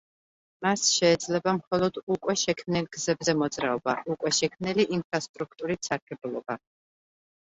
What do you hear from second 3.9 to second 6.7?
უკვე შექმნილი ინფრასტრუქტურით სარგებლობა.